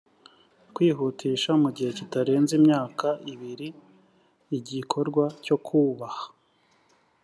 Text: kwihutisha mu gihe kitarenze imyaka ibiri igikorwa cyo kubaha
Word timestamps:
kwihutisha 0.73 1.51
mu 1.61 1.69
gihe 1.75 1.91
kitarenze 1.97 2.51
imyaka 2.59 3.07
ibiri 3.33 3.67
igikorwa 4.57 5.25
cyo 5.45 5.57
kubaha 5.65 6.25